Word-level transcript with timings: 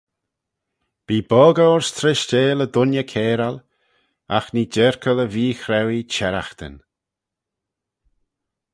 Bee 1.05 1.25
boggey 1.29 1.67
ayns 1.71 1.89
treishteil 1.97 2.63
y 2.65 2.67
dooinney 2.73 3.07
cairal: 3.11 3.57
agh 4.37 4.49
nee 4.53 4.71
jerkal 4.75 5.23
y 5.25 5.27
vee-chrauee 5.33 6.09
cherraghtyn. 6.13 6.75